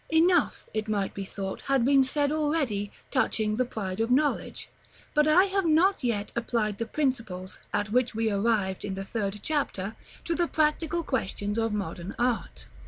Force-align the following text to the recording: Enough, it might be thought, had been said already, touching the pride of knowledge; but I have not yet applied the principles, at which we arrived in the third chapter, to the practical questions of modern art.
Enough, 0.09 0.65
it 0.73 0.87
might 0.87 1.13
be 1.13 1.25
thought, 1.25 1.61
had 1.69 1.85
been 1.85 2.03
said 2.03 2.31
already, 2.31 2.91
touching 3.11 3.57
the 3.57 3.65
pride 3.65 3.99
of 3.99 4.09
knowledge; 4.09 4.67
but 5.13 5.27
I 5.27 5.43
have 5.43 5.67
not 5.67 6.03
yet 6.03 6.31
applied 6.35 6.79
the 6.79 6.87
principles, 6.87 7.59
at 7.71 7.91
which 7.91 8.15
we 8.15 8.31
arrived 8.31 8.83
in 8.83 8.95
the 8.95 9.05
third 9.05 9.39
chapter, 9.43 9.95
to 10.25 10.33
the 10.33 10.47
practical 10.47 11.03
questions 11.03 11.59
of 11.59 11.71
modern 11.71 12.15
art. 12.17 12.65